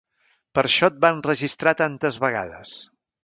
Per 0.57 0.63
això 0.69 0.87
et 0.93 0.97
va 1.03 1.11
entrevistar 1.17 1.75
tantes 1.83 2.19
vegades. 2.27 2.75